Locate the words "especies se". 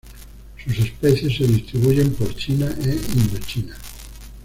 0.79-1.45